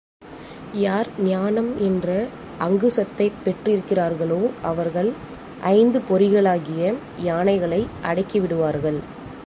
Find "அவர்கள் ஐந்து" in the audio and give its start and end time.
4.61-6.01